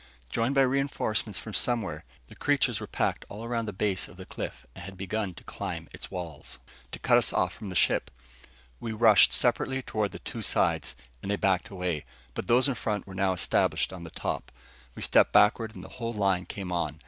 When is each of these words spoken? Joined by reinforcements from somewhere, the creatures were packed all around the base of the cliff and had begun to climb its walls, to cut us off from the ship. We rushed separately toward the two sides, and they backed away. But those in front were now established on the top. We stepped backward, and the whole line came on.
Joined 0.31 0.55
by 0.55 0.63
reinforcements 0.63 1.37
from 1.37 1.53
somewhere, 1.53 2.05
the 2.27 2.35
creatures 2.35 2.79
were 2.79 2.87
packed 2.87 3.23
all 3.29 3.43
around 3.45 3.67
the 3.67 3.71
base 3.71 4.07
of 4.07 4.17
the 4.17 4.25
cliff 4.25 4.65
and 4.73 4.83
had 4.83 4.97
begun 4.97 5.35
to 5.35 5.43
climb 5.43 5.87
its 5.93 6.09
walls, 6.09 6.57
to 6.91 6.97
cut 6.97 7.19
us 7.19 7.31
off 7.31 7.53
from 7.53 7.69
the 7.69 7.75
ship. 7.75 8.09
We 8.79 8.93
rushed 8.93 9.31
separately 9.31 9.83
toward 9.83 10.11
the 10.11 10.17
two 10.17 10.41
sides, 10.41 10.95
and 11.21 11.29
they 11.29 11.35
backed 11.35 11.69
away. 11.69 12.03
But 12.33 12.47
those 12.47 12.67
in 12.67 12.73
front 12.73 13.05
were 13.05 13.13
now 13.13 13.33
established 13.33 13.93
on 13.93 14.03
the 14.03 14.09
top. 14.09 14.51
We 14.95 15.03
stepped 15.03 15.33
backward, 15.33 15.75
and 15.75 15.83
the 15.83 15.87
whole 15.99 16.13
line 16.13 16.47
came 16.47 16.71
on. 16.71 16.99